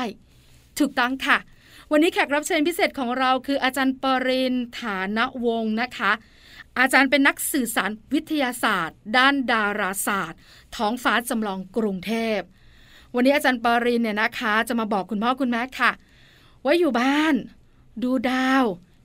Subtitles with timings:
[0.79, 1.37] ถูกต้องค่ะ
[1.95, 6.11] วันนี้แขกรับเชิญพิเศษของเราคืออาจารย์ปรินฐานวงศ์นะคะ
[6.79, 10.39] อาจารย์เป็นนักสื่อสารวิทยาศาสตร์ ด้านดาราศาสตร์
[10.75, 12.39] ท้องฟ้าจำลองกรุงเทพ
[13.15, 15.91] วันนี้อาจารย์ปรินเนี่ยนะคะ จะมาบอกคุณพ่อคุณแม่ค่ะ
[16.65, 17.35] ว่าอยู่บ้าน
[18.03, 18.63] ดูดาว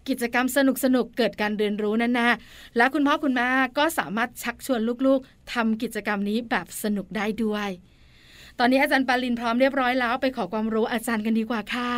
[0.08, 2.30] กิจกรรมสนุกสนุกๆเกิดการเรียนรู้นั่นนะ
[2.77, 7.69] และคุณพ่อคุณแม่ก็สามารถชักชวนลูกๆทำกิจกรรมนี้แบบสนุกได้ด้วย
[8.61, 11.95] ตอนนี้อาจารย์ปารินพร้อมเรียบร้อยแล้ว ไปขอความรู้อาจารย์กันดีกว่าค่ะ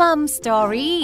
[0.00, 1.02] Mom Story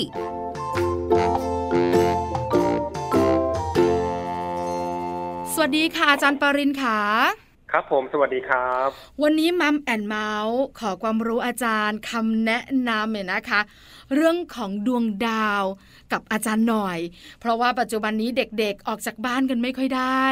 [5.52, 7.00] สวัสดีค่ะอาจารย์ปารินค่ะ
[7.72, 8.88] ครับผมสวัสดีครับ
[9.22, 13.60] วันนี้ Mom and Mouth ขอความรู้อาจารย์คำแนะนำเนี่ยนะคะ
[14.14, 15.62] เรื่องของดวงดาว
[16.12, 16.98] กับอาจารย์หน่อย
[17.40, 20.24] เพราะว่าปัจจุบันนี้เด็กๆออกจากบ้านกันไม่ค่อยได้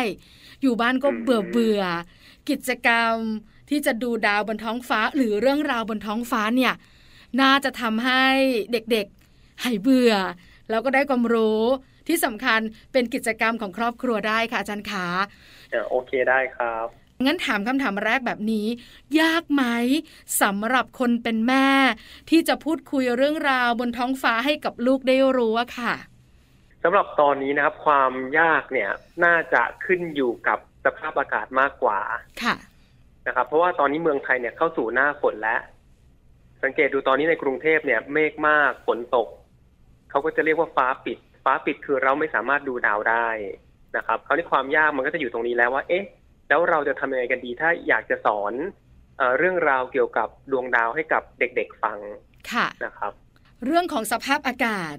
[0.62, 3.16] อยู่บ้านก็อืมเบื่อเบื่อๆ กิจกรรม
[3.70, 6.74] ที่จะดูดาวบนท้องฟ้าหรือเรื่องราวบนท้องฟ้าเนี่ย
[7.40, 8.24] น่าจะทำให้
[8.72, 10.14] เด็กๆหายเบื่อ
[10.70, 11.62] แล้วก็ได้ความรู้
[12.08, 12.60] ที่สำคัญ
[12.92, 15.06] เป็นกิจกรรมของครอบครัวได้ค่ะอาจารย์ขา
[15.70, 16.86] เอ่อโอเคได้ครับ
[17.24, 18.66] งั้นถามคำถามแรกแบบนี้
[19.20, 19.64] ยากไหม
[20.42, 21.68] สำหรับคนเป็นแม่
[22.30, 25.94] ที่จะพูดคุยเรื่องราวบนท้องฟ้าให้กับลูกได้รู้อะค่ะ
[26.82, 28.90] สำหรับตอนนี้นะครับความยากเนี่ย
[29.24, 32.00] น่าจะขึ้นอยู่กับ สภาพอากาศมากกว่า
[32.42, 32.54] ค่ะ
[33.26, 35.60] นะครับ เพราะว่าตอนนี้เมืองไทยเนี่ยเข้าสู่หน้าฝนแล้ว
[36.62, 39.28] สังเกตดูตอนนี้ในกรุงเทพเนี่ย เมฆมากฝนตก
[40.10, 43.28] เขาก็จะเรียกว่าฟ้าปิด ฟ้าปิดคือเราไม่สามารถดูดาวได้
[43.96, 46.04] นะครับคราวนี้ความยากมันก็จะอยู่ตรงนี้แล้วว่า เอ๊ะ
[46.48, 48.52] แล้วเราจะทำยังไงกันดี ถ้าอยากจะสอน
[49.18, 51.98] เออเรื่องราวเกี่ยวกับดวงดาวให้กับเด็กๆฟัง
[52.52, 53.12] ค่ะ นะครับ
[53.64, 54.96] เรื่องของสภาพอากาศ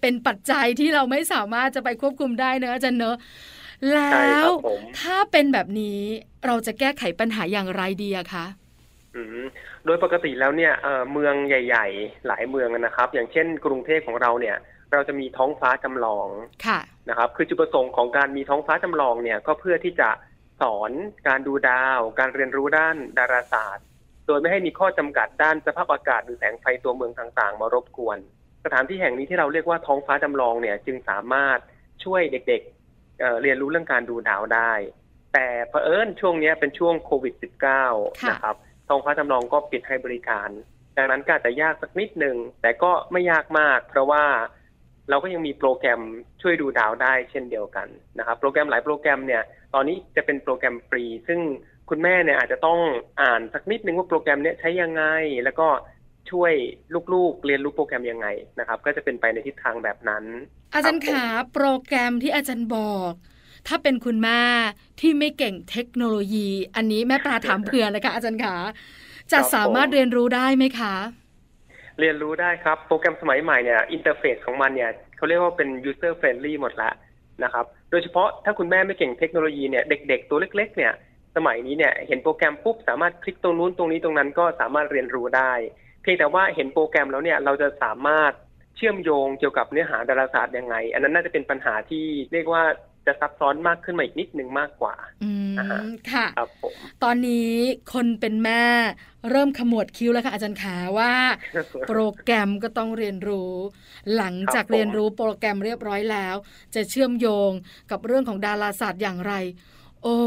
[0.00, 3.16] เป็นปัจจัยที่เราไม่สามารถจะไปควบคุมได้เนอะอาจารย์เนอะ
[3.92, 6.00] แล้ใช่ครัวบผมถ้าเป็นแบบนี้
[6.46, 8.46] เราจะแก้ไขปัญหาอย่างไรดีอะคะ
[9.16, 9.44] อืม
[9.86, 14.56] โดยปกติแล้วเนี่ยเอ่อเมืองใหญ่ ๆ หลายเมืองนะครับ อย่างเช่น กรุงเทพของเราเนี่ย
[14.92, 16.28] เราจะมีท้องฟ้าจำลอง
[16.66, 20.08] ค่ะนะครับ คือจุดประสงค์ของการมีท้องฟ้าจำลองเนี่ย ก็เพื่อที่จะ
[20.60, 20.90] สอน
[21.28, 23.84] การดูดาว การเรียนรู้ด้านดาราศาสตร์
[24.26, 28.18] โดยไม่ให้มีข้อจำกัดด้านสภาพอากาศหรือแสงไฟตัวเมืองต่างๆ มารบกวน
[28.64, 31.58] สถานที่แห่งนี้ที่เราเรียกว่าท้องฟ้าจำลองเนี่ย จึงสามารถ
[32.04, 32.77] ช่วยเด็กๆ
[33.20, 34.72] เอ่อเรียนรู้เรื่องการดูดาวได้
[35.34, 38.56] แต่เผอิญช่วงเนี้ยเป็นช่วงโควิด -19 ค่ะนะครับ
[38.88, 40.48] ท้องฟ้าจำลองก็ปิดให้บริการ
[40.96, 44.24] ดังนั้นก็อาจจะยากสักนิดหนึ่งแต่ก็ไม่ยากมาก เพราะว่า
[45.10, 46.00] เราก็ยังมีโปรแกรม
[46.42, 49.42] ช่วยดูดาวได้เช่นเดียวกันนะครับ โปรแกรมหลายโปรแกรมเนี่ย
[49.74, 51.40] ตอนนี้จะเป็นโปรแกรมฟรี ซึ่ง
[51.90, 52.78] คุณแม่เนี่ยอาจจะต้อง
[53.20, 55.04] อ่านสักนิดนึงว่าโปรแกรมเนี้ยใช้ยังไง
[55.44, 55.68] แล้วก็
[56.32, 56.52] ช่วย
[57.14, 58.26] ลูกๆ เรียนรู้โปรแกรมยังไง
[58.58, 60.24] นะครับ ก็จะเป็นไปในทิศทางแบบนั้น
[60.74, 63.12] อาจารย์คบผมขาโปรแกรมที่อาจารย์บอก
[63.68, 64.40] ถ้าเป็นคุณแม่
[65.00, 68.54] ที่ไม่เก่งเทคโนโลยี อันนี้แม่ปลาถามเผื่อเลยค่ะอาจารย์ขา
[69.32, 70.94] จะสามารถเรียนรู้ได้ไหมคะ
[72.00, 76.90] เรียนรู้ได้ครับ โปรแกรมสมัยใหม่เนี่ยอินเทอร์เฟซของมันเนี่ยเขาเรียกว่าเป็น user friendly หมดละ
[77.44, 80.92] นะครับ โดยเฉพาะถ้าคุณแม่ไม่เก่งเทคโนโลยีเนี่ยเด็ก ๆ ตัวเล็ก ๆ เนี่ย
[81.36, 88.32] สมัยนี้เนี่ยเห็นโปรแกรมปุ๊บสามารถคลิกตรงนู้นตรงนี้ตรงนั้นก็สามารถเรียนรู้ได้เพียงแต่ว่าเห็นโปรแกรมแล้วเนี่ยเราจะสามารถ
[88.76, 92.62] เชื่อมโยงเกี่ยวกับเนื้อหาดาราศาสตร์ยังไง อันนั้นน่าจะเป็นปัญหาที่เรียกว่า
[93.06, 95.80] จะซับซ้อนมากขึ้นมาอีกนิดนึงมากกว่าอืมอ่าฮะ
[96.12, 96.74] ค่ะครับผม
[97.04, 97.52] ตอนนี้
[97.94, 98.64] คนเป็นแม่
[99.30, 101.12] เริ่มขมวดคิ้วแล้วค่ะอาจารย์ขาว่า
[101.88, 103.54] โปรแกรมก็ต้องเรียนรู้
[104.16, 106.34] หลังจากครับผมเรียนรู้โปรแกรมเรียบร้อยแล้ว
[106.74, 107.50] จะเชื่อมโยง
[107.90, 109.32] กับเรื่องของดาราศาสตร์อย่างไร
[110.02, 110.18] โอ้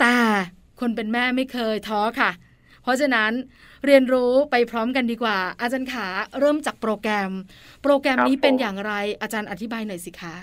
[0.00, 0.16] แต่
[0.80, 2.30] คนเป็นแม่ไม่เคยท้อค่ะ
[2.82, 3.32] เพราะฉะนั้น
[3.86, 6.06] เรียนรู้ไปพร้อมกันดีกว่า อาจารย์ขา
[6.40, 7.30] เริ่มจากโปรแกรม
[7.82, 10.34] โปรแกรมนี้เป็นอย่างไรอาจารย์อธิบายหน่อยสิคะ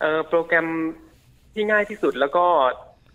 [0.00, 0.66] เอ่อโปรแกรม
[1.54, 2.44] ที่ง่ายที่สุดแล้วก็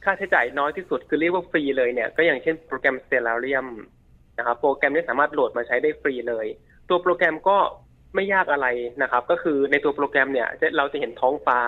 [0.03, 3.67] ค่าใช้จ่ายน้อยที่สุดคือเรียกว่าฟรีเลยเนี่ยก็อย่างเช่นโปรแกรม Stellarium
[4.37, 6.45] นะครับโปรแกรมนี้สามารถโหลดมาใช้ได้ฟรีเลย
[6.89, 7.57] ตัวโปรแกรมก็
[8.15, 8.67] ไม่ยากอะไร
[9.01, 11.61] นะครับ ก็คือในตัวโปรแกรมเนี่ยจะเราจะเห็นท้องฟ้า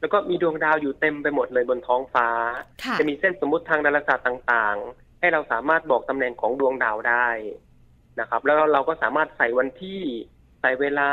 [0.00, 2.28] แล้วก็มีดวงดาวอยู่เต็มไปหมดเลยบนท้องฟ้า
[2.84, 7.28] ค่ะจะมีเส้นสมมุติทางดาราศาสตร์ต่างๆ ให้เราสามารถบอกตำแหน่งของดวงดาวได้
[8.20, 10.00] นะครับ แล้วเราก็สามารถใส่วันที่
[10.60, 11.10] ใส่เวลา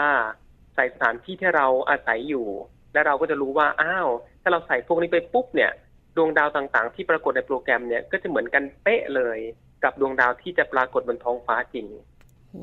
[0.75, 2.47] ใส่สถานที่ที่เราอาศัยอยู่
[2.93, 4.09] และเราก็จะรู้ว่าอ้าว
[4.41, 5.71] ถ้าเราใส่พวกนี้ไปปุ๊บเนี่ย
[6.15, 9.39] ดวงดาวต่างๆ ที่ปรากฏในโปรแกรมเนี่ยก็จะเหมือนกันเป๊ะเลย
[9.83, 11.87] กับดวงดาวที่จะปรากฏบนท้องฟ้าจริง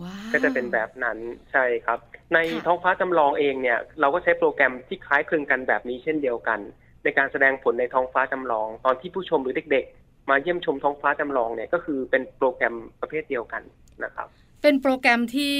[0.01, 1.19] ว้าวก็จะเป็นแบบนั้น
[1.53, 1.99] ใช่ครับ
[2.35, 6.61] ในค่ะท้องฟ้าจำลองเองเนี่ย เราก็ใช้โปรแกรมที่คล้ายคลึงกันแบบนี้เช่นเดียวกัน
[7.05, 13.63] ในการแสดงผลในท้องฟ้าจำลอง ตอนที่ผู้ชมหรือเด็กๆ มาเยี่ยมชมท้องฟ้าจำลองเนี่ยก็คือเป็นโปรแกรมประเภทเดียวกัน
[14.05, 14.29] นะครับ
[14.63, 15.57] เป็นโปรแกรมที่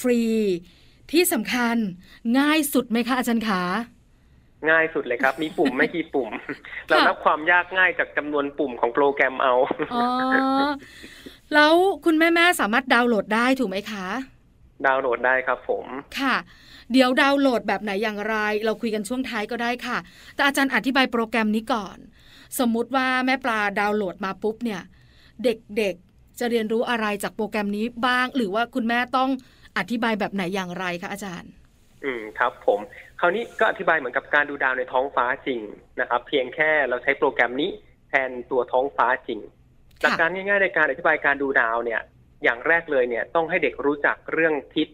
[0.00, 0.20] ฟรี
[1.12, 1.76] ที่สำคัญ
[2.38, 3.62] ง่ายสุดไหมคะอาจารย์ขา
[4.70, 6.28] ง่ายสุดเลยครับ มีปุ่มไม่กี่ปุ่ม
[6.88, 9.54] เรานับความยากง่ายจากจำนวนปุ่มของโปรแกรมเอา
[9.94, 10.06] อ๋อ
[11.54, 11.72] แล้ว
[12.04, 14.06] คุณแม่แม่ๆสามารถดาวน์โหลดได้ถูกไหมคะ
[14.86, 15.84] ดาวน์โหลดได้ครับผม
[16.20, 16.36] ค่ะ
[16.92, 19.98] เดี๋ยวดาวน์โหลดแบบไหนอย่างไร เราคุยกันช่วงท้ายก็ได้ค่ะ
[20.34, 21.96] แต่อาจารย์อธิบายโปรแกรมนี้ก่อน
[22.58, 24.80] สมมุติว่าแม่ปลาดาวน์โหลดมาปุ๊บเนี่ย
[25.44, 29.30] เด็กๆจะเรียนรู้อะไรจากโปรแกรมนี้บ้าง หรือว่าคุณแม่ต้อง
[29.78, 31.50] อธิบายแบบไหนอย่างไรคะอาจารย์
[32.04, 32.80] อืมครับ ผม
[33.20, 35.60] คราวนี้ก็อธิบายเหมือนกับการดูดาวในท้องฟ้าจริง
[36.00, 37.70] นะครับ เพียงแค่เราใช้โปรแกรมนี้
[38.08, 39.40] แทนตัวท้องฟ้าจริง
[40.02, 42.00] หลักการง่ายๆในการอธิบายการดูดาวเนี่ย
[42.44, 44.88] อย่างแรกเลยเนี่ยต้องให้เด็กรู้จักเรื่องทิศ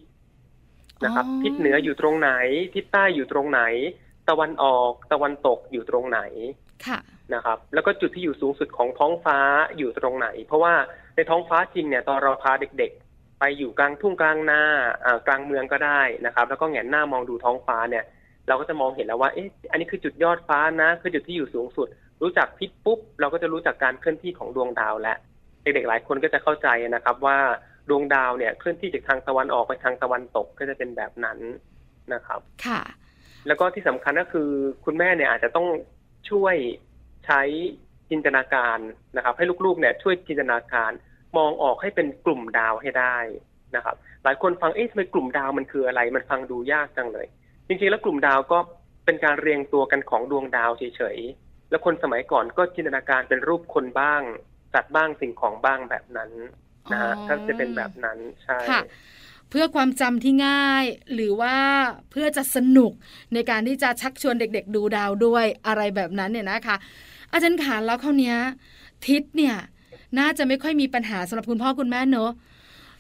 [1.05, 2.31] นะครับอ๋อทิศเหนืออยู่ตรงไหน
[2.75, 3.63] ทิศใต้อยู่ตรงไหน
[4.29, 6.21] ตะวันออกตะวันตกอยู่ตรงไหน
[6.87, 6.99] ค่ะ
[7.35, 9.39] นะครับ แล้วก็จุดที่อยู่สูงสุดของท้องฟ้า
[9.77, 10.75] อยู่ตรงไหน เพราะว่า
[11.17, 14.61] ในท้องฟ้าจริงเนี่ยตอนเราพาเด็กๆ ไปอยู่กลางทุ่งกลางนา
[15.05, 18.05] อ่ากลางเมืองก็ได้นะครับ แล้วก็แหงนหน้ามองดูท้องฟ้าเนี่ย
[18.49, 21.89] เราก็จะมองเห็นแล้วว่าเอ๊ะอันนี้คือจุดยอดฟ้านะ คือจุดที่อยู่สูงสุด
[22.23, 25.17] รู้จักทิศปุ๊บ เราก็จะรู้จักการเคลื่อนที่ของดวงดาวแล้ว
[25.63, 27.39] เด็กๆหลายคนก็จะเข้าใจนะครับว่า
[27.89, 31.39] ดวงดาวเนี่ยเคลื่อนที่จากทางตะวันออกไปทางตะวันตกก็จะเป็นแบบนั้น
[32.15, 32.81] นะครับ ค่ะ
[33.47, 34.51] แล้วก็ที่สำคัญก็คือ
[34.85, 35.67] คุณแม่เนี่ยอาจจะต้อง
[36.31, 36.57] ช่วย
[37.27, 37.43] ใช้
[38.11, 38.79] จินตนาการ
[39.17, 40.93] นะครับ ให้ลูกๆเนี่ยช่วยจินตนาการ
[41.37, 43.19] มองออกให้เป็นกลุ่มดาวให้ได้
[43.77, 47.27] นะครับ หลายคนฟังเอ๊ะทำไมกลุ่มดาวมันคืออะไร มันฟังดูยากจังเลย
[47.67, 48.59] จริงๆแล้วกลุ่มดาวก็
[49.05, 54.23] เป็นการเรียงตัวกันของดวงดาวเฉยๆแล้วคนสมัยก่อนก็จินตนาการเป็นรูปคนบ้าง
[54.75, 56.31] สัตว์บ้างสิ่งของบ้างแบบนั้น
[56.93, 58.83] นะฮะอ๋อก็จะเป็นแบบนั้นใช่ค่ะ
[59.51, 60.85] เพื่อความจำที่ง่าย
[61.15, 61.57] หรือว่า
[62.11, 62.93] เพื่อจะสนุก
[63.35, 66.77] ในการที่จะชักชวนเด็ก ๆ ดูดาวด้วยอะไรแบบนั้นเนี่ยนะคะ
[67.33, 68.37] อาจารย์ขาแล้วคราวเนี้ย
[69.07, 69.57] ทิศเนี่ย
[70.19, 72.31] น่าจะไม่ค่อยมีปัญหาสำหรับคุณพ่อคุณแม่เนอะ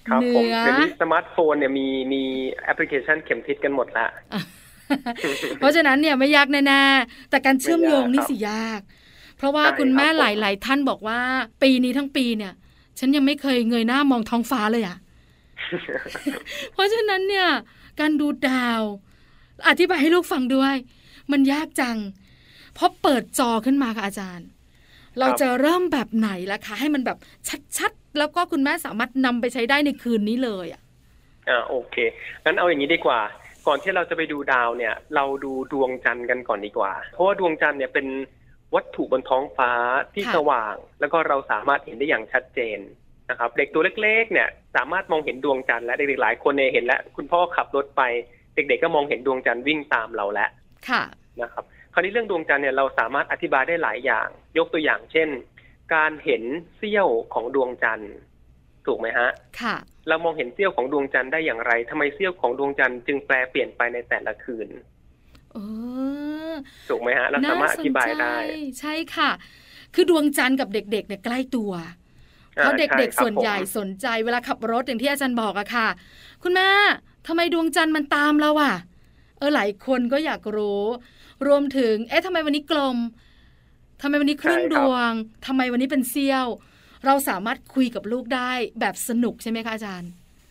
[0.08, 2.22] ครับเหนืผมอเดี๋ยวนี้สมาร์ทโฟนเนี่ยมีมี
[2.64, 4.06] แอปพลิเคชันเข็มทิศกันหมดละ
[5.58, 8.81] เพราะฉะนั้นเนี่ยไม่ยากแน่ๆแต่การเชื่อมโยงนี่ไม่ยากครับสิยาก
[9.37, 11.20] เพราะว่าใช่คุณแม่ครับผมหลาย ๆ ท่านบอกว่า
[11.62, 12.52] ปีนี้ทั้งปีเนี่ย
[12.98, 14.96] ฉันยังไม่เคยเงยหน้ามองท้องฟ้าเลยอะ
[16.72, 17.48] เพราะฉะนั้นเนี่ย
[18.00, 18.82] การดูดาว
[19.68, 20.74] อธิบายให้ลูกฟังด้วย
[21.32, 21.96] มันยากจัง
[22.74, 24.48] เพราะเปิดจอขึ้นมาค่ะอาจารย์
[25.19, 27.19] เราจะเริ่มแบบไหนล่ะคะ ให้มันแบบ
[27.79, 30.82] ชัดๆ แล้วก็คุณแม่สามารถนำไปใช้ได้ในคืนนี้เลยอะ
[31.48, 31.96] อ่าโอเค
[32.44, 33.20] งั้นเอาอย่างนี้ดีกว่า
[33.67, 38.06] ก่อนที่เราจะไปดูดาวเนี่ย เราดูดวงจันทร์กันก่อนดีกว่า เพราะว่าดวงจันทร์เนี่ยเป็น
[38.74, 39.70] วัตถุบนท้องฟ้า
[40.14, 42.79] ที่ค่ะสว่าง แล้วก็เราสามารถเห็นได้อย่างชัดเจน
[43.30, 48.02] นะครับเด็กตัวเล็กๆเนี่ยสามารถมองเห็นดวงจันทร์และเด็กๆหลายคนเนี่ยเห็นแล้ว คุณพ่อขับรถไป
[48.54, 50.50] เด็กๆก็มองเห็นดวงจันทร์วิ่งตามเราแล้ว
[50.88, 51.02] ค่ะ
[51.42, 54.28] นะครับ คราวนี้เรื่องดวงจันทร์เนี่ยเราสามารถอธิบายได้หลายอย่าง
[54.58, 55.28] ยกตัวอย่างเช่น
[55.94, 56.42] การเห็น
[56.76, 58.12] เสี้ยวของดวงจันทร์
[58.86, 59.28] ถูกไหมฮะ
[59.60, 59.76] ค่ะ
[60.08, 64.68] เรามองเห็นเสี้ยวของดวงจันทร์ได้อย่างไรทำไมเสี้ยวของดวงจันทร์จึงแปลเปลี่ยนไปในแต่ละคืน
[65.52, 65.58] เอ
[66.50, 66.54] อ
[66.88, 69.30] ถูกไหมฮะเราสามารถอธิบายได้น่สนใจใช่ค่ะ
[69.94, 71.72] คือดวงจันทร์กับเด็กๆเนี่ยใกล้ตัว
[72.56, 75.89] เพราะอ่าเด็กใช่ๆครับส่วนใหญ่ผมสนใจเวลาขับรถอย่างที่อาจารย์บอกอะค่ะ
[76.43, 76.69] คุณแม่
[77.27, 78.75] ทำไมดวงจันทร์มันตามเราอะ
[79.39, 80.82] เออหลายคนก็อยากรู้
[81.46, 82.96] รวมถึง เอ๊ะทำไมวันนี้กลม
[84.03, 85.10] ทำไมวันนี้ครึ่งดวง
[85.46, 86.46] ทำไมวันนี้เป็นเสี้ยว
[87.06, 90.10] เราสามารถคุยกับลูกได้แบบสนุกใช่ไหมคะอาจารย์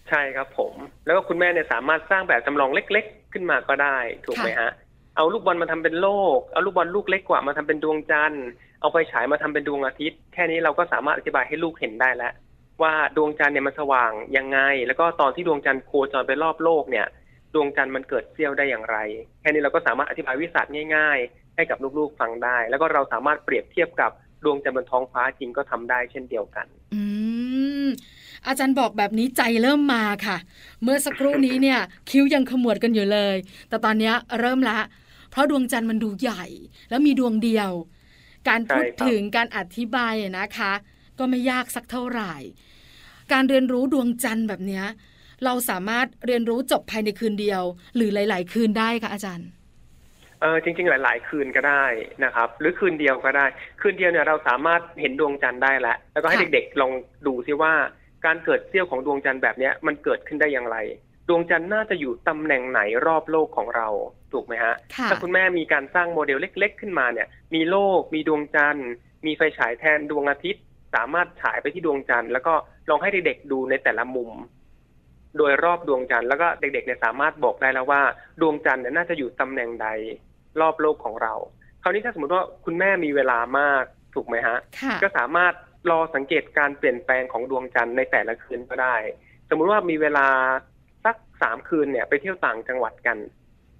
[0.09, 0.73] ใช่ครับผม
[1.05, 4.71] แล้วก็คุณแม่เนี่ยสามารถสร้างแบบจำลองเล็ก ๆ ขึ้นมาก็ได้ถูกไหมฮะ
[5.15, 8.45] เอาลูกบอลมาทำเป็นโลก เอาลูกบอลลูกเล็กกว่ามาทำเป็นดวงจันทร์
[8.85, 12.33] เอาไฟฉายมาทำเป็นดวงอาทิตย์ แค่นี้เราก็สามารถอธิบายให้ลูกเห็นได้แล้ว
[12.81, 17.05] ว่าดวงจันทร์เนี่ยมันสว่างยังไง แล้วก็ตอนที่ดวงจันทร์โคจรไปรอบโลกเนี่ย
[17.53, 18.97] ดวงจันทร์มันเกิดเสี้ยวได้อย่างไร
[19.41, 20.65] แค่นี้เราก็สามารถอธิบายวิสัช
[20.95, 24.11] ง่าย ๆ ให้กับลูกๆฟังได้ แล้วก็เราสามารถเปรียบเทียบกับ
[24.43, 27.01] ดวงจันทร์บนท้องฟ้าจริงก็ทำได้เช่นเดียวกัน อื
[27.85, 27.87] ม
[28.47, 30.37] อาจารย์บอกแบบนี้ใจเริ่มมาค่ะ
[30.83, 33.35] เมื่อสักครู่นี้เนี่ย คิ้วยังขมวดกันอยู่เลย
[33.69, 34.79] แต่ตอนนี้เริ่มละ
[35.31, 36.43] เพราะดวงจันทร์มันดูใหญ่
[36.89, 37.71] แล้วมีดวงเดียว
[38.49, 40.73] การพูดถึงการอธิบายนะคะ
[41.19, 42.33] ก็ไม่ยากสักเท่าไหร่
[43.33, 44.83] การเรียนรู้ดวงจันทร์แบบนี้
[45.45, 47.61] เราสามารถเรียนรู้จบภายในคืนเดียว
[47.95, 49.49] หรือหลาย ๆ คืนได้คะอาจารย์
[50.41, 51.85] เออจริง ๆ หลาย ๆ คืนก็ได้
[52.23, 53.45] นะครับ หรือคืนเดียวก็ได้
[53.81, 56.91] คืนเดียวเนี่ยเราสามารถเห็นดวงจันทร์ได้แล้วแล้วก็ให้เด็ก ๆ ลอง
[57.27, 57.73] ดูซิว่า
[58.25, 60.77] การเกิดเสี้ยวของดวงจันทร์แบบนี้มันเกิดขึ้นได้อย่างไร
[61.27, 63.87] ดวงจันทร์น่าจะอยู่ตำแหน่งไหนรอบโลกของเรา
[64.35, 64.73] ถูกไหมฮะ
[65.09, 68.89] ถ้าคุณแม่มีการสร้างโมเดลเล็ก ๆ ขึ้นมาเนี่ย มีโลก มีดวงจันทร์
[69.25, 70.63] มีไฟฉายแทนดวงอาทิตย์
[70.95, 72.53] สามารถฉายไปที่ดวงจันทร์แล้วก็
[72.89, 74.31] ลองให้เด็กๆดูในแต่ละมุม
[75.37, 78.01] โดยรอบดวงจันทร์แล้วก็เด็กๆเนี่ยสามารถบอกได้แล้วว่า
[78.41, 79.87] ดวงจันทร์เนี่ยน่าจะอยู่ตำแหน่งใด
[80.61, 81.33] รอบโลกของเรา
[81.83, 83.83] คราวนี้ถ้าสมมติว่าคุณแม่มีเวลามาก
[84.15, 84.57] ถูกไหมฮะ
[85.03, 85.53] ก็สามารถ
[85.91, 88.95] รอสังเกตการเปลี่ยนแปลงของดวงจันทร์ในแต่ละคืนก็ได้
[89.49, 90.27] สมมุติว่ามีเวลา
[91.05, 93.17] สักสามคืนเนี่ยไปเที่ยวต่างจังหวัดกัน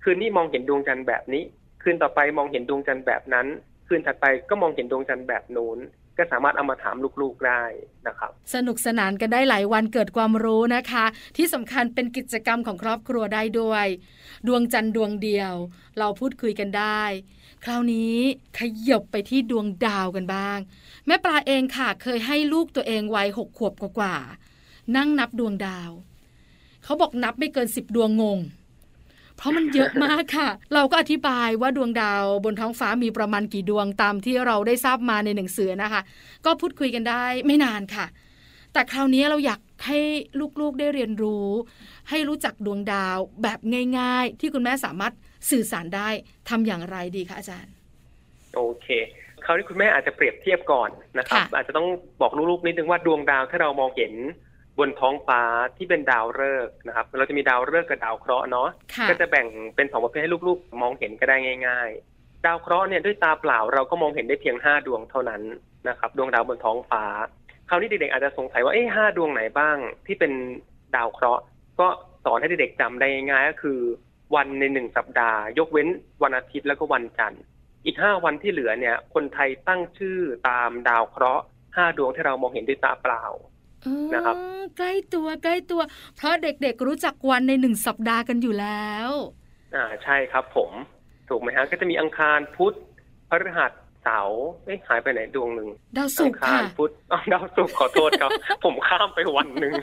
[0.08, 1.44] คืนนี้มองเห็นดวงจันทร์แบบนี้
[1.84, 3.48] คืนต่อไปมองเห็นดวงจันทร์แบบนั้น
[3.88, 5.80] คืนถัดไปก็มองเห็นดวงจันทร์แบบนู้น
[6.18, 7.64] ก็สามารถเอามาถามลูกๆได้
[8.08, 11.06] นะครับ สนุกสนานกันได้หลายวันเกิดความรู้นะคะ
[11.38, 13.86] ที่สำคัญเป็นกิจกรรมของครอบครัวได้ด้วย
[14.48, 15.54] ดวงจันทร์ดวงเดียว
[16.00, 17.04] เราพูดคุยกันได้
[17.64, 18.18] คราวนี้
[18.58, 18.60] ข
[18.90, 20.60] ยบไปที่ดวงดาวกันบ้าง
[21.06, 25.92] แม่ปลาเองค่ะ เคยให้ลูกตัวเองวัยหกขวบกว่าๆนั่งนับดวงดาว
[26.84, 28.40] เขาบอกนับไม่เกินสิบดวงงง
[29.38, 36.02] เพราะมันเยอะมากค่ะ เราก็อธิบายว่าดวงดาวบนท้องฟ้ามีประมาณกี่ดวงตามที่เราได้ทราบมาในหนังสือนะคะ
[36.46, 38.06] ก็พูดคุยกันได้ไม่นานค่ะ
[38.74, 40.00] แต่คราวนี้เราอยากให้
[40.62, 41.48] ลูกๆได้เรียนรู้
[42.10, 43.60] ให้รู้จักดวงดาวแบบ
[44.00, 45.14] ง่าย ๆ ที่คุณแม่สามารถ
[45.52, 46.10] สื่อสารได้
[46.50, 47.74] ทำอย่างไรดีคะอาจารย์
[48.56, 48.88] โอเค
[49.46, 51.88] คราวนี้คุณแม่อาจจะเปรียบเทียบก่อนนะครับ อาจจะต้อง
[52.22, 54.14] บอกลูกๆนิดนึงว่าดวงดาวที่เรามองเห็น
[54.80, 55.42] บนท้องฟ้า
[55.78, 58.70] ที่เป็นดาวฤกษ์นะครับ เราจะมีดาวฤกษ์กับดาวเคราะห์เนาะ
[59.10, 61.36] ก็จะแบ่งเป็นสองประเภทให้ลูกๆ มองเห็นก็ได้
[61.68, 65.42] ง่าย ๆ ดาวเคราะห์เนี่ยด้วยตาเปล่าเราก็มองเห็นได้เพียงห้าดวงเท่านั้น
[65.90, 67.04] นะครับ ดวงดาวบนท้องฟ้า
[67.70, 70.32] คราวนี้เด็กๆอาจจะสงสัยว่าเอ๊ะห้าดวงไหนบ้าง ที่เป็น
[70.96, 71.44] ดาวเคราะห์
[71.80, 71.88] ก็
[72.26, 73.80] สอนให้เด็กๆจำได้ง่ายๆก็คือ
[74.36, 75.88] วันในหนึ่งสัปดาห์ ยกเว้น
[76.24, 77.42] วันอาทิตย์แล้วก็วันจันทร์
[77.86, 81.44] อีกห้าวันที่เหลือเนี่ย คนไทยตั้งชื่อตามดาวเคราะห์
[81.76, 83.24] ห้าดวงที่เรามองเห็นด้วยตาเปล่า
[84.14, 84.36] นะครับ
[84.78, 85.82] ใกล้ตัวใกล้ตัว
[86.16, 89.10] เพราะเด็กๆรู้จักวันในหนึ่งสัปดาห์กันอยู่แล้ว
[89.76, 90.72] อ่าใช่ครับผม
[91.30, 92.76] ถูกไหมฮะก็จะมีอังคารพุธ
[93.30, 93.72] พฤหัส
[94.04, 96.92] เสาร์เอ้หายไปไหนดวงหนึ่งดาวศุกร์ค่ะพุธ
[97.34, 98.32] ดาวศุกร์ขอโทษครับ
[98.66, 99.74] ผมข้ามไปวันหนึ่ง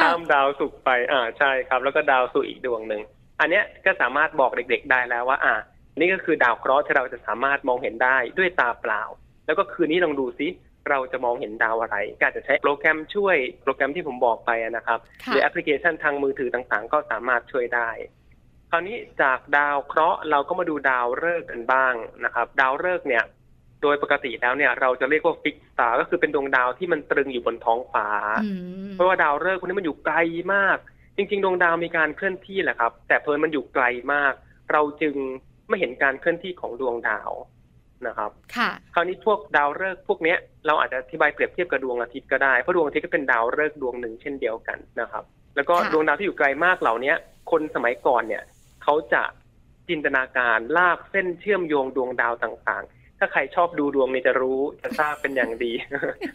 [0.00, 3.02] ข้ามดาวศุกร์ไป อ่าใช่ครับ แล้วก็ดาวศุกร์อีกดวงหนึ่ง
[3.40, 5.54] อันเนี้ยก็สามารถบอกเด็ก ๆ ได้แล้วว่า อ่า
[5.98, 9.02] นี่ก็คือดาวเคราะห์ที่เราจะสามารถมองเห็นได้ด้วยตาเปล่า
[9.46, 10.48] แล้วก็คืนนี้ลองดูซิ
[10.90, 17.90] เราจะมองเห็นดาวอะไรก็จะใช้โปรแกรมช่วยโปรแกรมที่ผมบอกไปนะครับ หรือแอปพลิเคชันทางมือถือต่างๆ ก็สามารถช่วยได้
[18.70, 23.24] คราวนี้จากดาวเคราะห์เราก็มาดูดาวฤกษ์กันบ้างนะครับ ดาวฤกษ์เนี่ย
[23.82, 28.08] โดยปกติแล้วเนี่ย เราจะเรียกว่า fixed star ก็คือเป็นดวงดาวที่มันตรึงอยู่บนท้องฟ้า
[28.92, 30.16] เพราะว่าดาวฤกษ์พวกนี้มันอยู่ไกล
[30.54, 30.78] มาก
[31.16, 34.32] จริง ๆ ดวงดาวมีการเคลื่อนที่แหละครับ แต่เผอิญมันอยู่ไกลมาก
[34.72, 35.14] เราจึง
[35.68, 37.30] ไม่เห็นการเคลื่อนที่ของดวงดาว
[38.06, 45.24] นะครับค่ะคราวนี้พวกดาวฤกษ์พวกเนี้ยเราอาจจะอธิบายเปรียบเทียบกับดวงอาทิตย์ก็ได้เพราะดวงอาทิตย์ก็เป็นดาวฤกษ์ดวงหนึ่งเช่นเดียวกันนะครับ
[45.56, 47.14] แล้วก็ดวงดาวที่อยู่ไกลมากเหล่านี้
[47.50, 48.42] คนสมัยก่อนเนี่ย
[48.82, 49.22] เขาจะ
[49.88, 55.72] จินตนาการลากเส้นเชื่อมโยงดวงดาวต่างๆ ถ้าใครชอบดูดวงนี่จะรู้จะทราบเป็นอย่างดี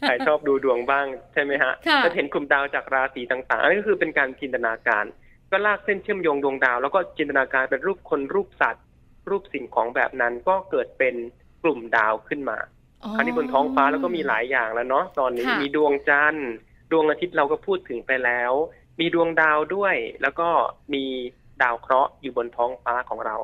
[0.02, 1.74] ใครชอบดูดวงบ้างใช่ไหมฮะ
[2.06, 5.06] จะเห็นกลุ่มดาวจากราศีต่างๆอันนี้ก็คือเป็นการจินตนาการ
[5.52, 8.86] ก็ลากเส้นเชื่อมโยงดวงดาว แล้วก็จินตนาการเป็นรูปคนรูปสัตว์
[9.30, 11.16] รูปสิ่งของแบบนั้นก็เกิดเป็น
[11.47, 12.58] ก ลุ่มดาวขึ้นมา
[13.16, 16.50] คราวนี้บนท้องฟ้าแล้วก็มีหลายอย่างแล้วเนาะตอนนี้มีดวงจันทร์
[16.92, 18.52] ดวงอาทิตย์เราก็พูดถึงไปแล้ว
[19.00, 20.50] มีดวงดาวด้วย แล้วก็
[20.94, 21.04] มี
[21.62, 23.38] ดาวเคราะห์อยู่บนท้องฟ้าของเรา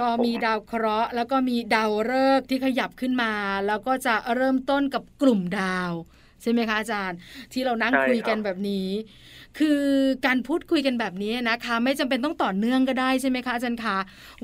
[0.00, 3.32] ก็มีดาวเคราะห์แล้วก็มีดาวฤกษ์ที่ขยับขึ้นมา
[3.66, 5.90] แล้วก็จะเริ่มต้นกับกลุ่มดาว
[6.42, 7.18] ใช่ไหมคะอาจารย์
[7.52, 8.88] ที่เรานั่งคุยกันแบบนี้
[9.58, 9.82] คือ
[10.26, 13.96] การพูดคุยกันแบบนี้นะคะ ไม่จำเป็นต้องต่อเนื่องก็ได้ใช่ไหมคะอาจารย์คะ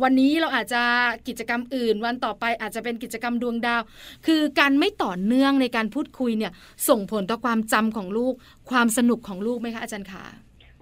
[0.02, 0.82] วันนี้เราอาจจะ
[1.28, 3.82] กิจกรรมอื่น วันต่อไปอาจจะเป็นกิจกรรมดวงดาว
[4.26, 6.52] คือการไม่ต่อเนื่องในการพูดคุยเนี่ย
[6.88, 8.34] ส่งผลต่อความจำของลูก
[8.70, 10.25] ความสนุกของลูกไหมคะอาจารย์คะ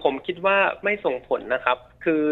[0.03, 2.25] ผมคิดว่าไม่ส่งผลนะครับ คือ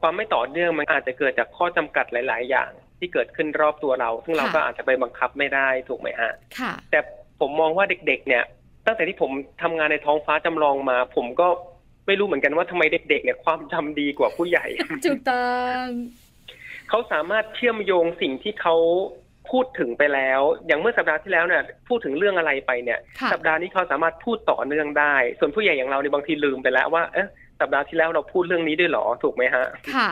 [0.00, 7.00] ความไม่ต่อเนื่องมันอาจจะเกิดจากข้อจำกัดหลาย ๆ อย่างที่เกิดขึ้นรอบตัวเรา ซึ่งเราก็อาจจะไปบังคับไม่ได้ถูกไหมฮะค่ะแต่
[7.40, 8.44] ผมมองว่าเด็ก ๆ เนี่ย
[8.86, 9.30] ตั้งแต่ที่ผม
[9.62, 11.48] ทำงานในท้องฟ้าจำลองมา ผมก็
[12.06, 14.66] ไม่รู้เหมือนกันว่าทำไมเด็กๆเนี่ยความจำดีกว่าผู้ใหญ่
[15.06, 15.84] ถูกต้อง
[16.88, 18.76] เขาสามารถเชื่อมโยงสิ่งที่เขา
[19.50, 27.28] พูดถึงไปแล้ว อย่างเมื่อสัปดาห์ที่แล้วเนี่ยพูดถึงเรื่องอะไรไปเนี่ยค่ะสัปดาห์นี้เขาสามารถพูดต่อเนื่องได้ ส่วนผู้ใหญ่อย่างเราในยบางทีลืมไปแล้วว่าเอ๊ะ
[27.60, 30.08] สัปดาห์ที่แล้วเราพูดเรื่องนี้ด้วยเหรอถูกไหมฮะ ค่ะ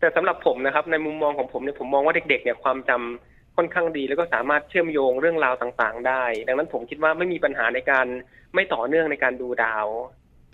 [0.00, 8.06] แต่สำหรับผมนะครับ ในมุมมองของผมเนี่ยผมมองว่าเด็ก ๆ เนี่ยความจำ ค่อนข้างดี แล้วก็สามารถเชื่อมโยงเรื่องราวต่างๆ ได้ ดังนั้นผมคิดว่าไม่มีปัญหาในการ
[8.54, 9.86] ไม่ต่อเนื่องในการดูดาว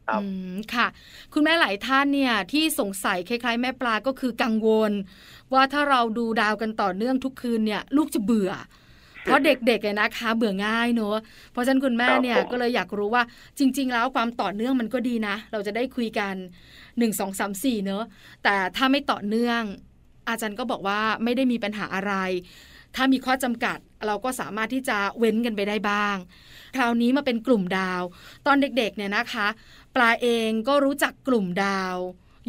[0.08, 0.86] ครับอืมค่ะ
[1.34, 4.92] คุณแม่หลายท่านเนี่ยที่สงสัยคล้ายๆ แม่ปลาก็คือกังวล
[5.52, 8.52] ว่าถ้าเราดูดาวกันต่อเนื่องทุกคืนเนี่ย ลูกจะเบื่อ
[9.22, 11.16] เพราะเด็กๆเนี่ยนะคะ เบื่อง่ายเนอะ
[11.52, 13.22] เพราะฉะนั้นคุณแม่เนี่ยครับผมก็เลยอยากรู้ว่า
[13.58, 16.34] จริง ๆ แล้วความต่อเนื่องมันก็ดีนะ เราจะได้คุยกัน
[16.98, 18.04] หนึ่งสองสามสี่เนอะ
[18.44, 19.62] แต่ถ้าไม่ต่อเนื่อง
[20.28, 22.12] อาจารย์ก็บอกว่าไม่ได้มีปัญหาอะไร
[22.96, 26.16] ถ้ามีข้อจำกัดเราก็สามารถที่จะเว้นกันไปได้บ้าง
[26.76, 28.02] คราวนี้มาเป็นกลุ่มดาว
[28.46, 29.46] ตอนเด็กๆเนี่ยนะคะ
[29.94, 31.96] ปลาเองก็รู้จักกลุ่มดาว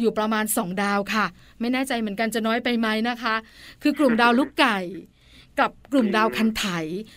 [0.00, 1.26] อยู่ประมาณสองดาวค่ะ
[1.60, 3.34] ไม่แน่ใจเหมือนกันจะน้อยไปไหมนะคะ
[3.82, 4.78] คือกลุ่มดาวลูกไก่
[5.60, 6.64] กับกลุ่มดาวคันไถ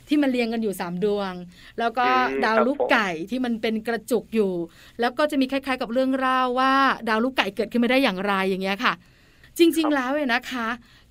[0.08, 1.34] ที่มันเรียงกันอยู่สามดวง
[1.80, 4.54] แล้วก็อืมดาวครับลูกไก่ที่มันเป็นกระจุกอยู่
[5.00, 6.74] แล้วก็จะมีคล้ายๆ กับเรื่องเล่าว่า
[7.10, 8.94] ดาวลูกไก่เกิดขึ้นมาได้อย่างไรอย่างเงี้ยค่ะ
[9.58, 10.68] จริง ๆ แล้วเนี่ยนะคะ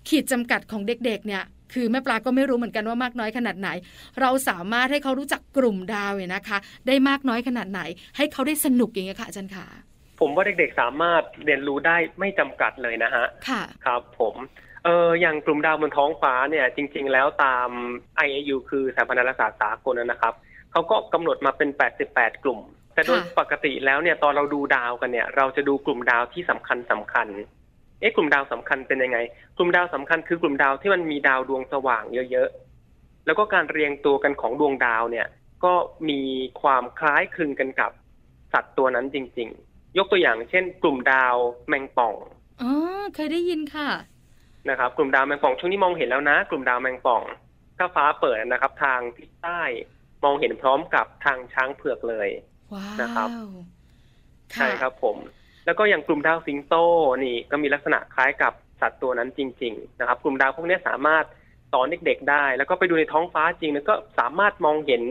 [0.08, 1.42] ขีดจำกัดของเด็กๆเนี่ย
[1.74, 3.68] คือแม่ปลาก็ไม่รู้เหมือนกันว่ามากน้อยขนาดไหน
[4.20, 7.80] เราสามารถให้เขารู้จักกลุ่มดาวเนี่ยนะคะ ได้มากน้อยขนาดไหน
[8.16, 9.66] ให้เขาได้สนุกอย่างเงี้ยค่ะอาจารย์ขา
[10.20, 14.34] ผมว่าเด็กๆสามารถเรียนรู้ได้ไม่จำกัดเลยนะฮะค่ะครับ ผม
[14.84, 17.68] เอออย่างกลุ่มดาวบนท้องฟ้าเนี่ย จริง ๆ แล้วตาม
[18.26, 20.34] IAU คือสถาบันดาราศาสตร์สากลนะครับ
[20.72, 21.68] เขาก็กำหนดมาเป็น
[22.06, 22.60] 88 กลุ่ม
[22.94, 27.26] แต่โดยค่ะปกติแล้วเนี่ยตอนเราดูดาวกันเนี่ย เราจะดูกลุ่มดาวที่สำคัญสำคัญ
[28.00, 29.18] เอ๊ะกลุ่มดาวสำคัญเป็นยังไง
[29.56, 35.26] กลุ่มดาวสำคัญคือกลุ่มดาวที่มันมีดาวดวงสว่างเยอะๆ แล้วก็การเรียงตัวกันของดวงดาวเนี่ย
[35.64, 35.74] ก็
[36.08, 36.20] มี
[36.62, 37.90] ความคล้ายคลึงกันกับ
[38.52, 41.34] สัตว์ตัวนั้นจริง ๆ ยกตัวอย่างเช่น กลุ่มดาว
[41.68, 42.14] แมงป่อง
[42.62, 42.72] อ๋อ
[43.14, 43.88] เคยได้ยินค่ะ
[44.68, 47.22] นะครับกลุ่มดาวแมงป่องช่วงนี้มองเห็นแล้วนะ กลุ่มดาวแมงป่อง
[47.78, 49.62] ถ้าฟ้าเปิดนะครับ ทางทิศใต้
[50.24, 52.28] มองเห็นพร้อมกับทางช้างเผือกเลย
[52.74, 55.16] ว้าวนะครับะใช่ครับผม
[55.68, 56.74] แล้วก็อย่างกลุ่มดาวสิงโต
[57.24, 61.24] นี่ก็มีลักษณะคล้ายกับสัตว์ตัวนั้นจริง ๆ นะครับ กลุ่มดาวพวกนี้สามารถ
[61.72, 65.02] สอนเด็กๆได้ แล้วก็ไปดูในท้องฟ้าจริงแล้วก็สามารถมองเห็น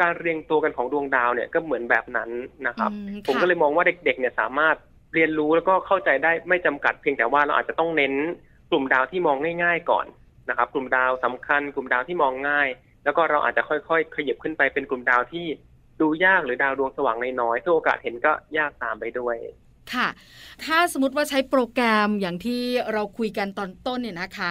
[0.00, 2.30] การเรียงตัวกันของดวงดาวเนี่ยก็เหมือนแบบนั้น
[2.66, 4.76] นะครับอืผมค่ะก็เลยมองว่าเด็กๆเนี่ยสามารถ
[5.14, 8.14] เรียนรู้แล้วก็เข้าใจได้ไม่จำกัดเพียงแต่ว่าเราอาจจะต้องเน้น
[8.70, 10.06] กลุ่มดาวที่มองง่าย ๆ ก่อน
[10.48, 12.68] นะครับ กลุ่มดาวสำคัญ กลุ่มดาวที่มองง่าย
[13.04, 15.46] แล้วก็เราอาจจะค่อยๆ ขยับขึ้นไปเป็นกลุ่มดาวที่
[16.00, 19.36] ดูยากหรือดาวดวงสว่างน้อยๆซึ่งโอกาสเห็นก็ยากตามไปด้วย
[19.94, 20.08] ค่ะ
[20.64, 22.60] ถ้าสมมติว่าใช้โปรแกรมอย่างที่
[22.92, 24.50] เราคุยกันตอนต้นเนี่ยนะคะ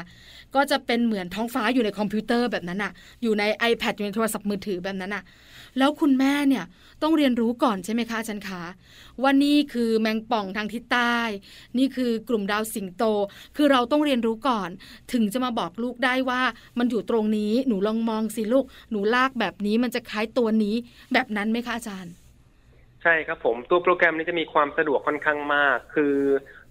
[0.55, 2.91] ก็จะเป็นเหมือนท้องฟ้าอยู่ในคอมพิวเตอร์แบบนั้นอะ
[3.23, 5.23] อยู่ใน iPad อยู่ในโทรศัพท์มือถือแบบนั้นอะ
[5.77, 6.65] แล้วคุณแม่เนี่ย
[7.01, 8.63] ต้องเรียนรู้ก่อนใช่ไหมคะอาจารย์คะ
[9.21, 11.17] ว่านี่คือแมงป่องทางทิศใต้
[11.77, 13.03] นี่คือกลุ่มดาวสิงโต
[13.55, 14.69] คือเราต้องเรียนรู้ก่อน
[15.13, 16.41] ถึงจะมาบอกลูกได้ว่า
[16.77, 20.75] มันอยู่ตรงนี้หนูลองมองสิลูก หนูลากแบบนี้มันจะคล้ายตัวนี้
[21.13, 22.13] แบบนั้นไหมคะอาจารย์
[23.03, 26.15] ใช่ครับผมตัวโปรแกรมนี้จะมีความสะดวกค่อนข้างมาก คือ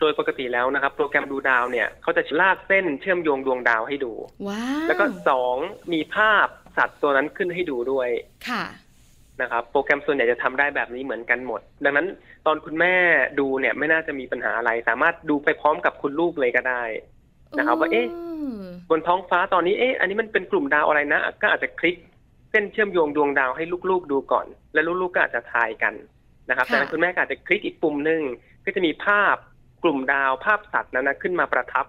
[0.01, 4.13] โดยปกติแล้วนะครับ โปรแกรมดูดาวเนี่ยเขาจะลากเส้นเชื่อมโยงดวงดาวให้ดู
[4.49, 5.57] ว้าวแล้วก็สอง
[5.93, 8.09] มีภาพสัตว์ตัวนั้นขึ้นให้ดูด้วย
[8.49, 8.65] ค่ะ
[9.41, 12.07] นะครับ โปรแกรมส่วนใหญ่จะทำได้แบบนี้เหมือนกันหมด ดังนั้น
[12.47, 12.95] ตอนคุณแม่
[13.39, 16.85] ดูเนี่ยไม่น่าจะมีปัญหาอะไร สามารถดูไปพร้อมกับคุณลูกเลยก็ได้
[17.59, 18.07] นะครับ ว่าเอ๊ะ
[18.91, 21.97] บนท้องฟ้าตอนนี้เอ๊ะอันนี้มันเป็นกลุ่มดาวอะไรนะ ก็อาจจะคลิก
[22.51, 25.95] เส้นเชื่อมโยงดวงดาวให้ลูกๆดูก่อน แล้วลูกๆก็อาจจะทายกัน
[26.49, 28.21] นะครับค่ะจากนั้นคุณแม่ก็อาจจะคลิกอีกปุ่มหนึ่ง
[28.65, 29.37] ก็จะมีภาพ
[29.85, 31.87] กลุ่มดาวภาพสัตว์นั้นนะขึ้นมาประทับ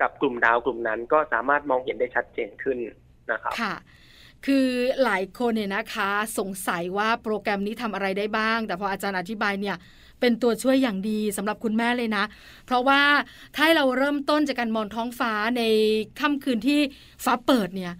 [0.00, 2.78] กับกลุ่มดาวกลุ่มนั้นก็สามารถมองเห็นได้ชัดเจนขึ้น
[3.32, 3.74] นะครับค่ะ
[4.46, 4.68] คือ
[5.04, 9.76] หลายคนเนี่ยนะคะ สงสัยว่าโปรแกรมนี้ทำอะไรได้บ้าง แต่พออาจารย์อธิบายเนี่ย
[10.20, 12.24] เป็นตัวช่วยอย่างดีสำหรับคุณแม่เลยนะ
[12.66, 13.00] เพราะว่า
[13.54, 15.62] ถ้าให้เราเริ่มต้นจากการมองท้องฟ้าใน
[16.20, 16.80] ค่ำคืนที่
[17.24, 17.92] ฟ้าเปิดเนี่ย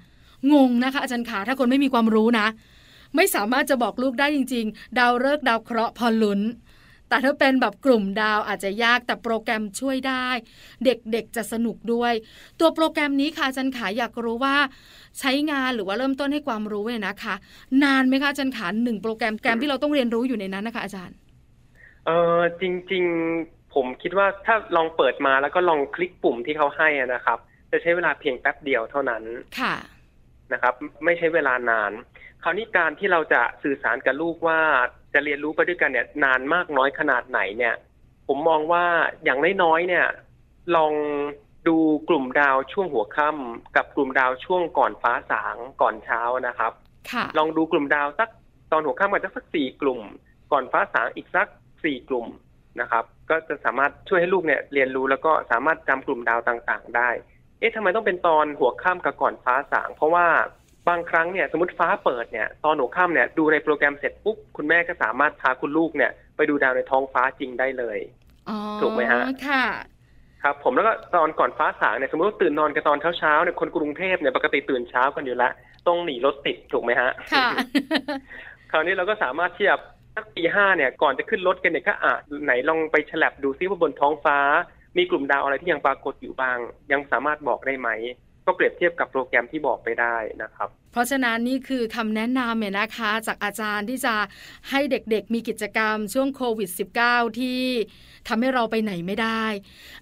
[0.52, 2.46] งงนะคะอาจารย์ขาถ้าคนไม่มีความรู้นะ
[3.16, 6.42] ไม่สามารถจะบอกลูกได้จริง ๆ ดาวฤกษ์ดาวเคราะห์พอลุ้น
[7.08, 10.28] แต่ถ้าเป็นแบบกลุ่มดาวอาจจะยากแต่โปรแกรมช่วยได้
[10.84, 12.12] เด็กๆจะสนุกด้วย
[12.60, 14.56] ตัวโปรแกรมนี้ค่ะอาจารย์ขาอยากรู้ว่า
[15.18, 17.34] ใช้งานหรือว่าเริ่มต้นให้ความรู้เนี่ยนะคะ
[17.84, 21.16] นานไหมคะอาจารย์ขาหนึ่งโปรแกรมแกรมที่เราต้องเรียนรู้อยู่ในนั้นนะคะ อาจารย์
[22.06, 23.04] เออจริง
[23.40, 27.38] ๆ ผมคิดว่าถ้าลองเปิดมาแล้วก็ลองคลิกปุ่มที่เขาให้อะนะครับ
[27.70, 29.22] จะใช้เวลาเพียงแป๊บเดียวเท่านั้น
[29.60, 29.74] ค่ะ
[30.52, 31.92] นะครับ ไม่ใช้เวลานาน
[32.42, 34.60] คราวนี้การที่เราจะสื่อสารกับลูกว่า
[35.14, 37.74] จะจะเรียนรู้ไปด้วยกันเนี่ย นานมากน้อยขนาดไหนเนี่ย
[38.28, 38.84] ผมมองว่า
[39.24, 40.06] อย่างน้อยๆเนี่ย
[40.76, 40.92] ลอง
[41.68, 41.76] ดู
[42.08, 46.72] กลุ่มดาวช่วงหัวค่ำกับกลุ่มดาวช่วงก่อนฟ้าสางก่อนเช้านะครับ
[47.10, 48.28] ค่ะลองดูกลุ่มดาวสัก
[48.72, 50.00] ตอนหัวค่ำกันสักสี่กลุ่ม
[50.52, 51.48] ก่อนฟ้าสางอีกสัก
[51.84, 52.26] สี่กลุ่ม
[52.80, 57.10] นะครับ ก็จะสามารถช่วยให้ลูกเนี่ยเรียนรู้แล้วก็สามารถจำกลุ่มดาวต่างๆ ได้
[57.58, 60.26] เอ๊ะทำไมต้องเป็นตอนหัวค่ำกับก่อนฟ้าสาง เพราะว่า
[60.88, 67.98] บางครั้งเนี่ยสมมติฟ้าเปิดเนี่ยตอนหัวค่ำเนี่ยดูในโปรแกรมเสร็จปุ๊บคุณแม่ก็สามารถพาคุณลูกเนี่ยไปดูดาวในท้องฟ้าจริงได้เลย
[68.48, 69.64] อ๋อถูกไหมฮะค่ะ
[70.42, 75.52] ครับ ผมแล้วก็ตอนก่อนฟ้าสางเนี่ยสมมติว่าตื่นนอนกันตอนเช้าๆเนี่ยคนกรุงเทพเนี่ยปกติตื่นเช้ากันอยู่แล้ว
[75.86, 77.48] ต้องหนีรถติดถูกไหมฮะค่ะ
[78.70, 79.76] คราวนี้เราก็สามารถที่จะ
[80.14, 82.14] สักตีห้าเนี่ยก่อนจะขึ้นรถกันเนี่ยก็อะ
[82.44, 84.38] ไหนลองไปฉลับดูซิว่าบนท้องฟ้า
[84.96, 86.58] มีกลุ่มดาวอะไรที่ยังปรากฏอยู่บ้าง
[86.92, 87.88] ยังสามารถบอกได้ไหม
[88.48, 94.14] ก็เปรียบเทียบกับโปรแกรมที่บอกไปได้นะครับ เพราะฉะนั้นนี่คือคำแนะนำเนี่ยนะคะ จากอาจารย์ที่จะ
[94.70, 96.70] ให้เด็กๆ มีกิจกรรมช่วงโควิด
[97.04, 97.60] -19 ที่
[98.28, 99.44] ทำให้เราไปไหนไม่ได้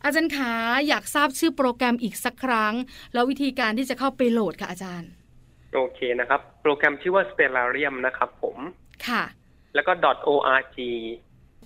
[0.04, 0.52] อาจารย์ขา
[0.88, 2.74] อยากทราบชื่อโปรแกรมอีกสักครั้ง
[3.14, 5.10] แล้ววิธีการที่จะเข้าไปโหลดค่ะอาจารย์
[5.74, 8.56] โอเคนะครับ โปรแกรมชื่อว่า Stellarium นะครับผม
[9.06, 9.22] ค่ะ
[9.74, 9.92] แล้วก็
[10.32, 10.78] .org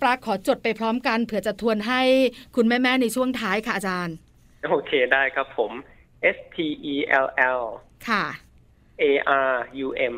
[0.01, 2.01] ปลาขอจดไปพร้อมกันเผื่อจะทวนให้
[2.55, 4.15] คุณแม่ๆในช่วงท้ายค่ะอาจารย์
[4.69, 5.71] โอเคได้ครับผม
[6.35, 6.57] S T
[6.93, 7.27] E L
[7.59, 7.61] L
[8.07, 8.23] ค่ะ
[9.01, 9.03] A
[9.49, 9.53] R
[9.85, 10.17] U M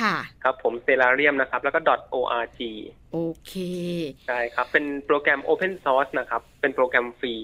[0.00, 1.80] ค่ะ ครับผม Stellarium นะครับ แล้วก็
[2.18, 2.60] .org
[3.12, 3.52] โอเค
[4.26, 7.34] ใช่ครับ เป็นโปรแกรม Open Source นะครับ เป็นโปรแกรมฟรี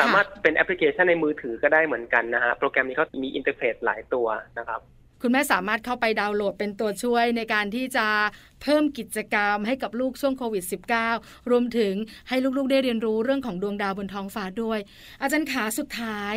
[0.00, 4.26] สามารถเป็นแอปพลิเคชันในมือถือก็ได้เหมือนกันนะฮะ โปรแกรมนี้เขามีอินเทอร์เฟซหลายตัว
[4.58, 4.80] นะครับ
[5.22, 8.06] คุณแม่สามารถเข้าไปดาวน์โหลดเป็นตัวช่วยในการที่จะ
[8.62, 10.64] เพิ่มกิจกรรมให้กับลูกช่วงโควิด
[11.06, 11.94] -19 รวมถึง
[12.28, 14.78] ให้ลูกๆได้เรียนรู้เรื่องของดวงดาวบนท้องฟ้าด้วย
[15.20, 16.34] อาจารย์ขาสุดท้าย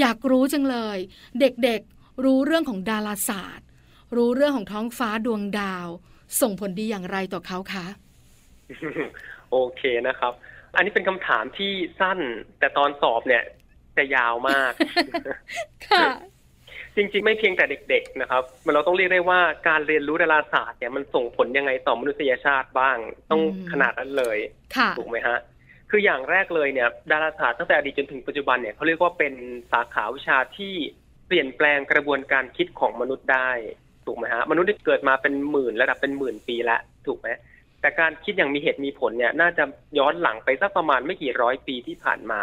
[0.00, 0.98] อยากรู้จังเลย
[1.40, 3.66] เด็กๆรู้เรื่องของดาราศาสตร์
[4.16, 5.88] รู้เรื่องของท้องฟ้าดวงดาว
[6.40, 7.86] ส่งผลดีอย่างไรต่อเขาคะ
[9.50, 10.32] โอเคนะครับ
[10.76, 12.18] อันนี้เป็นคำถามที่สั้น
[12.58, 13.42] แต่ตอนสอบเนี่ย
[13.96, 14.72] จะยาวมาก
[15.90, 16.08] ค่ะ
[16.96, 22.96] จริงๆ ไม่เพียงแต่เด็ก ๆ นะครับ มันเราต้องเรียกได้ว่าการเรียนรู้ดาราศาสตร์เนี่ยมันส่งผลยังไงต่อมนุษยชาติบ้าง
[23.30, 24.38] ต้องอืมขนาดนั้นเลย
[24.76, 25.38] ค่ะถูกไหมฮะ
[25.90, 29.34] คืออย่างแรกเลยเนี่ยดาราศาสตร์ตั้งแต่อดีตจนถึงปัจจุบันเนี่ยเขาเรียกว่าเป็น
[29.72, 30.74] สาขาวิชาที่
[31.26, 33.50] เปลี่ยนแปลงกระบวนการคิดของมนุษย์ได้
[34.06, 37.28] ถูกไหมฮะมนุษย์ที่เกิดมาเป็นหมื่นระดับเป็นหมื่นปีแล้วถูกไหม
[37.80, 39.64] แต่การคิดอย่างมีเหตุมีผลเนี่ยน่าจะ
[39.98, 42.40] ย้อนหลังไปสักประมาณไม่กี่ร้อยปีที่ผ่านมา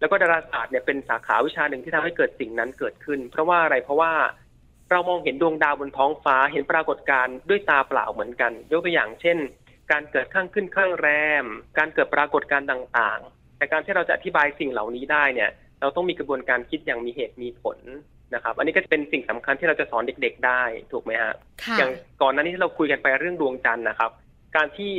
[0.00, 4.12] แล้วก็ดาราศาสตร์เนี่ยเป็นสาขาวิชาหนึ่งที่ทำให้เกิดสิ่งนั้นเกิดขึ้น เพราะว่าอะไรเพราะว่า
[4.90, 9.38] เรามองเห็นดวงดาวบนท้องฟ้าเห็นปรากฏการณ์ด้วยตาเปล่าเหมือนกัน ยกตัวอย่างเช่น
[9.92, 11.08] การเกิดข้างขึ้นข้างแร
[11.42, 11.44] ม
[11.78, 17.78] การเกิดปรากฏการณ์ต่างๆ แต่การที่เราจะอธิบายสิ่งเหล่านี้ได้เนี่ย เราต้องมีกระบวนการคิดอย่างมีเหตุมีผล
[18.34, 21.90] นะครับ อันนี้ก็เป็นสิ่งสำคัญที่เราจะสอนเด็ก ๆ ได้ถูกไหมฮะค่ะอย่าง
[22.22, 24.10] ก่อนหน้านี้ที่เราคุยกันไปเรื่องดวงจันทร์นะครับ
[24.56, 24.90] การที่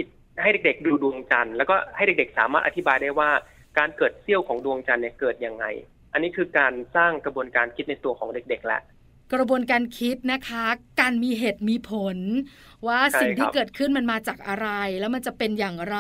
[0.42, 3.30] ให้เด็ก ๆ ดูดวงจันทร์แล้วก็ให้เด็ก ๆ สามารถอธิบายได้ว่า
[3.78, 5.66] การเกิดเสี้ยวของดวงจันทร์เนี่ยเกิดยังไง
[6.14, 8.82] อันนี้คือการสร้างกระบวนการคิดในตัวของเด็ก ๆ แล้ว
[9.34, 10.66] กระบวนการคิดนะคะ
[11.00, 12.18] การมีเหตุมีผล
[12.88, 14.68] ว่าใช่สิ่งที่ครับเกิดขึ้นมันมาจากอะไร
[15.00, 15.98] แล้วมันจะเป็นอย่างไร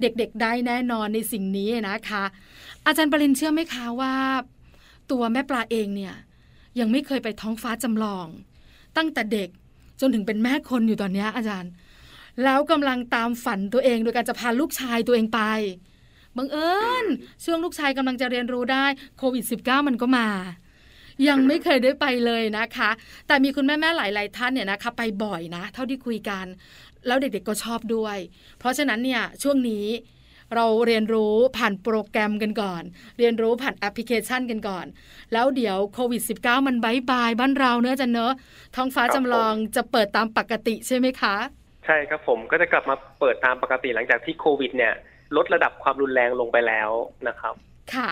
[0.00, 2.24] เด็กๆได้แน่นอนในสิ่งนี้นะคะ
[2.86, 4.14] อาจารย์ปรินเชื่อไหมคะว่า
[5.10, 6.14] ตัวแม่ปลาเองเนี่ย
[6.80, 8.26] ยังไม่เคยไปท้องฟ้าจำลอง
[8.96, 9.48] ตั้งแต่เด็ก
[10.00, 11.70] จนถึงเป็นแม่คนอยู่ตอนเนี้ยอาจารย์
[12.44, 15.40] แล้วกำลังตามฝันตัวเอง โดยการจะพาลูกชายตัวเองไป
[16.36, 16.72] บังเอิ
[17.04, 17.06] ญ
[17.44, 18.84] ช่วงลูกชายกำลังจะเรียนรู้ได้
[19.18, 20.28] โควิด -19 มันก็มา
[21.28, 22.90] ยังไม่เคยได้ไปเลยนะคะ
[23.26, 26.46] แต่มีคุณแม่ๆหลาย ๆ ท่านเนี่ยนะคะ ไปบ่อยนะ เท่าที่คุยกัน
[27.06, 28.16] แล้วเด็กๆก็ชอบด้วย
[28.58, 29.86] เพราะฉะนั้นเนี่ยช่วงนี้
[30.54, 32.82] เราเรียนรู้ผ่านโปรแกรมกันก่อน
[33.18, 34.86] เรียนรู้ผ่านแอปพลิเคชันกันก่อน
[35.32, 38.34] แล้วเดี๋ยวโควิด -19 มัน bye bye บ้านเราเนอะอาจารย์เนอะ ครับ
[38.76, 41.36] ท้องฟ้าจำลองจะเปิดตามปกติใช่ไหมคะ
[41.86, 44.92] ใช่ครับผมก็จะกลับมาเปิดตามปกติหลังจากที่โควิดเนี่ย
[45.36, 46.90] ลดระดับความรุนแรงลงไปแล้ว
[47.28, 47.54] นะครับ
[47.94, 48.10] ค่ะ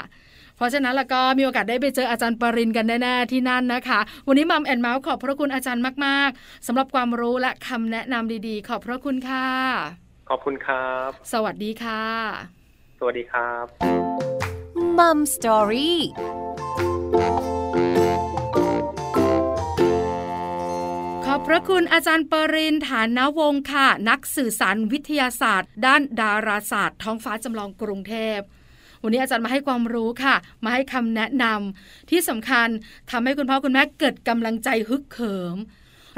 [0.56, 9.48] เพราะฉะนั้นแล้วก็มีโอกาสได้ไปเจออาจารย์ปรินกันแน่ๆที่นั่นนะคะ วันนี้มัมแอนเมาส์ขอบพระคุณอาจารย์มาก ๆสำหรับความรู้และคำแนะนำดีๆ ขอบพระคุณค่ะ
[10.28, 12.04] ขอบคุณครับ สวัสดีค่ะ
[12.98, 13.64] สวัสดีครับ
[14.98, 16.00] มัมสตอรี่
[21.26, 28.40] ขอบพระคุณอาจารย์ปรินฐานวงศ์ค่ะ นักสื่อสารวิทยาศาสตร์ ด้านดาราศาสตร์ ท้องฟ้าจำลองกรุงเทพ
[29.06, 32.68] วันนี้อาจารย์มาให้ความรู้ค่ะ มาให้คำแนะนำที่สำคัญ
[33.10, 35.56] ทำให้คุณพ่อคุณแม่เกิดกำลังใจฮึกเหิม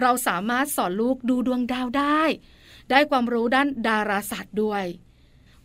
[0.01, 2.23] เราสามารถสอนลูกดูดวงดาวได้
[2.91, 4.85] ได้ความรู้ด้านดาราศาสตร์ด้วย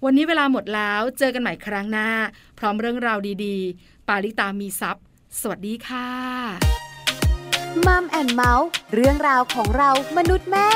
[0.03, 2.09] วันนี้เวลาหมดแล้วเจอกันใหม่ครั้งหน้า
[2.59, 5.03] พร้อมเรื่องราวดีๆ ปาลิตามีซัพ์
[5.39, 6.09] สวัสดีค่ะ
[7.85, 10.69] มัมแอนเมาส์เรื่องราวของเรามนุษย์แม่